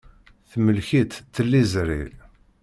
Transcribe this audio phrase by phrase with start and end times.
[0.49, 2.03] Temlek-itt tliẓri.